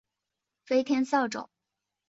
[0.65, 1.47] 飞天扫帚。